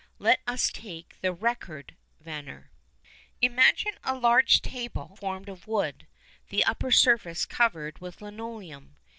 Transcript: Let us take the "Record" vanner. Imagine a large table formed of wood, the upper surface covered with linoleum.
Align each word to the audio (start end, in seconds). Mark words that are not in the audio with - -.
Let 0.17 0.39
us 0.47 0.71
take 0.71 1.17
the 1.21 1.31
"Record" 1.31 1.95
vanner. 2.19 2.71
Imagine 3.39 3.99
a 4.03 4.15
large 4.17 4.63
table 4.63 5.15
formed 5.19 5.47
of 5.47 5.67
wood, 5.67 6.07
the 6.49 6.63
upper 6.65 6.89
surface 6.89 7.45
covered 7.45 7.99
with 8.01 8.19
linoleum. 8.19 8.95